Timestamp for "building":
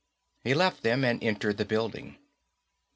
1.65-2.17